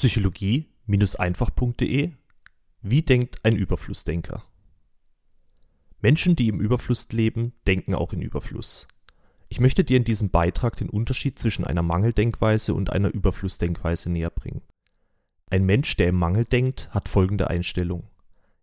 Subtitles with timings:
[0.00, 2.12] Psychologie-einfach.de
[2.80, 4.42] Wie denkt ein Überflussdenker?
[6.00, 8.88] Menschen, die im Überfluss leben, denken auch in Überfluss.
[9.50, 14.30] Ich möchte dir in diesem Beitrag den Unterschied zwischen einer Mangeldenkweise und einer Überflussdenkweise näher
[14.30, 14.62] bringen.
[15.50, 18.08] Ein Mensch, der im Mangel denkt, hat folgende Einstellung.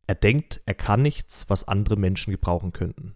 [0.08, 3.14] Er denkt, er kann nichts, was andere Menschen gebrauchen könnten.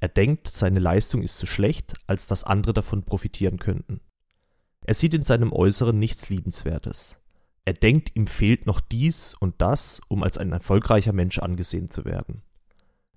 [0.00, 4.00] Er denkt, seine Leistung ist zu schlecht, als dass andere davon profitieren könnten.
[4.84, 7.20] Er sieht in seinem Äußeren nichts Liebenswertes.
[7.64, 12.04] Er denkt, ihm fehlt noch dies und das, um als ein erfolgreicher Mensch angesehen zu
[12.04, 12.42] werden.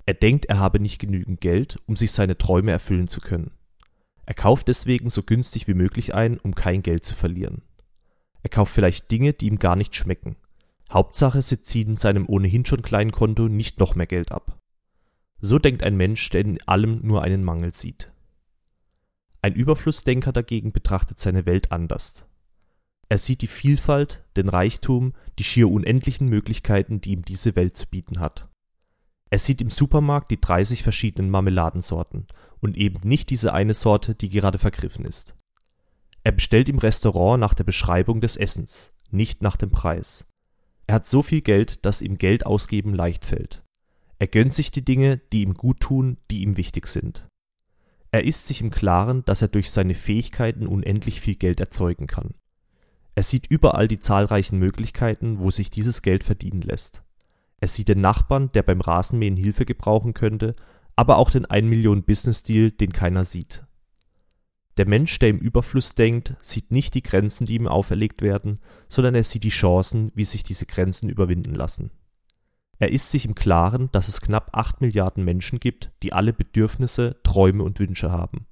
[0.05, 3.51] Er denkt, er habe nicht genügend Geld, um sich seine Träume erfüllen zu können.
[4.25, 7.61] Er kauft deswegen so günstig wie möglich ein, um kein Geld zu verlieren.
[8.41, 10.37] Er kauft vielleicht Dinge, die ihm gar nicht schmecken.
[10.91, 14.57] Hauptsache, sie ziehen in seinem ohnehin schon kleinen Konto nicht noch mehr Geld ab.
[15.39, 18.11] So denkt ein Mensch, der in allem nur einen Mangel sieht.
[19.41, 22.25] Ein Überflussdenker dagegen betrachtet seine Welt anders.
[23.09, 27.87] Er sieht die Vielfalt, den Reichtum, die schier unendlichen Möglichkeiten, die ihm diese Welt zu
[27.87, 28.49] bieten hat.
[29.29, 32.27] Er sieht im Supermarkt die 30 verschiedenen Marmeladensorten
[32.59, 35.35] und eben nicht diese eine Sorte, die gerade vergriffen ist.
[36.23, 40.25] Er bestellt im Restaurant nach der Beschreibung des Essens, nicht nach dem Preis.
[40.85, 43.63] Er hat so viel Geld, dass ihm Geld ausgeben leicht fällt.
[44.19, 47.27] Er gönnt sich die Dinge, die ihm gut tun, die ihm wichtig sind.
[48.11, 52.33] Er ist sich im Klaren, dass er durch seine Fähigkeiten unendlich viel Geld erzeugen kann.
[53.17, 57.01] Er sieht überall die zahlreichen Möglichkeiten, wo sich dieses Geld verdienen lässt.
[57.59, 60.55] Er sieht den Nachbarn, der beim Rasenmähen Hilfe gebrauchen könnte,
[60.95, 63.65] aber auch den 1 Million Business Deal, den keiner sieht.
[64.77, 69.15] Der Mensch, der im Überfluss denkt, sieht nicht die Grenzen, die ihm auferlegt werden, sondern
[69.15, 71.89] er sieht die Chancen, wie sich diese Grenzen überwinden lassen.
[72.77, 77.19] Er ist sich im Klaren, dass es knapp 8 Milliarden Menschen gibt, die alle Bedürfnisse,
[77.23, 78.45] Träume und Wünsche haben.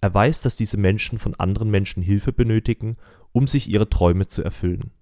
[0.00, 2.96] Er weiß, dass diese Menschen von anderen Menschen Hilfe benötigen,
[3.32, 4.92] um sich ihre Träume zu erfüllen.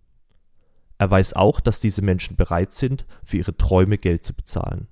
[0.99, 4.89] Er weiß auch, dass diese Menschen bereit sind, für ihre Träume Geld zu bezahlen.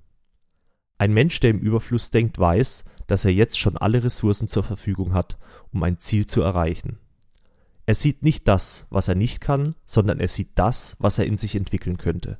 [0.97, 5.13] Ein Mensch, der im Überfluss denkt, weiß, dass er jetzt schon alle Ressourcen zur Verfügung
[5.13, 5.37] hat,
[5.71, 6.99] um ein Ziel zu erreichen.
[7.85, 11.37] Er sieht nicht das, was er nicht kann, sondern er sieht das, was er in
[11.37, 12.39] sich entwickeln könnte.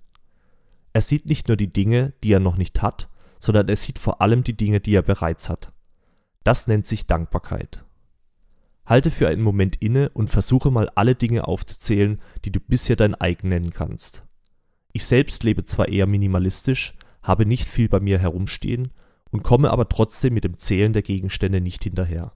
[0.94, 3.10] Er sieht nicht nur die Dinge, die er noch nicht hat,
[3.40, 5.72] sondern er sieht vor allem die Dinge, die er bereits hat.
[6.44, 7.85] Das nennt sich Dankbarkeit.
[8.86, 13.16] Halte für einen Moment inne und versuche mal alle Dinge aufzuzählen, die du bisher dein
[13.16, 14.24] eigen nennen kannst.
[14.94, 18.90] Ich selbst lebe zwar eher minimalistisch, habe nicht viel bei mir herumstehen
[19.32, 22.34] und komme aber trotzdem mit dem Zählen der Gegenstände nicht hinterher.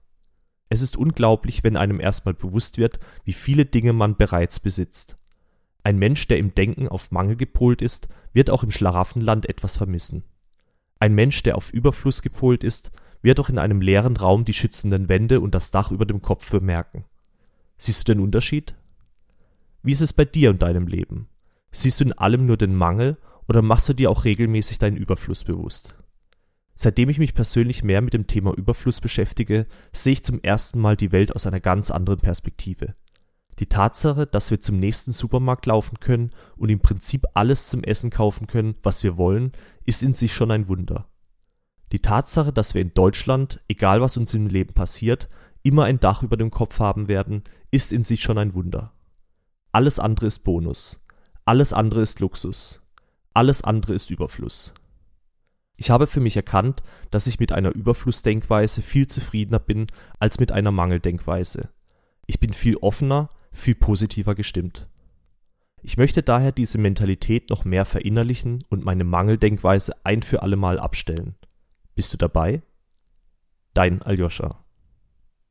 [0.68, 5.16] Es ist unglaublich, wenn einem erstmal bewusst wird, wie viele Dinge man bereits besitzt.
[5.82, 10.24] Ein Mensch, der im Denken auf Mangel gepolt ist, wird auch im Schlaraffenland etwas vermissen.
[10.98, 12.92] Ein Mensch, der auf Überfluss gepolt ist,
[13.22, 16.50] wird auch in einem leeren Raum die schützenden Wände und das Dach über dem Kopf
[16.50, 17.04] bemerken.
[17.78, 18.74] Siehst du den Unterschied?
[19.82, 21.28] Wie ist es bei dir und deinem Leben?
[21.72, 23.16] Siehst du in allem nur den Mangel
[23.48, 25.94] oder machst du dir auch regelmäßig deinen Überfluss bewusst?
[26.74, 30.96] Seitdem ich mich persönlich mehr mit dem Thema Überfluss beschäftige, sehe ich zum ersten Mal
[30.96, 32.94] die Welt aus einer ganz anderen Perspektive.
[33.58, 38.08] Die Tatsache, dass wir zum nächsten Supermarkt laufen können und im Prinzip alles zum Essen
[38.08, 39.52] kaufen können, was wir wollen,
[39.84, 41.10] ist in sich schon ein Wunder.
[41.92, 45.28] Die Tatsache, dass wir in Deutschland, egal was uns im Leben passiert,
[45.62, 48.92] immer ein Dach über dem Kopf haben werden, ist in sich schon ein Wunder.
[49.72, 51.04] Alles andere ist Bonus.
[51.44, 52.80] Alles andere ist Luxus.
[53.34, 54.74] Alles andere ist Überfluss.
[55.76, 59.86] Ich habe für mich erkannt, dass ich mit einer Überflussdenkweise viel zufriedener bin
[60.18, 61.70] als mit einer Mangeldenkweise.
[62.26, 64.88] Ich bin viel offener, viel positiver gestimmt.
[65.82, 71.34] Ich möchte daher diese Mentalität noch mehr verinnerlichen und meine Mangeldenkweise ein für allemal abstellen.
[72.00, 72.62] Bist du dabei?
[73.74, 74.59] Dein Aljoscha.